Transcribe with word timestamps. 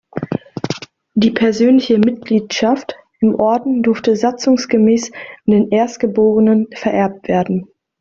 Die 1.13 1.29
persönliche 1.29 1.99
Mitgliedschaft 1.99 2.95
im 3.19 3.35
Orden 3.35 3.83
durfte 3.83 4.15
satzungsgemäß 4.15 5.11
an 5.45 5.51
den 5.51 5.69
Erstgeborenen 5.69 6.69
vererbt 6.73 7.27
werden. 7.27 7.67